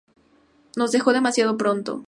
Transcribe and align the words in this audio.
Nos 0.77 0.91
dejó 0.93 1.13
demasiado 1.13 1.57
pronto. 1.59 1.99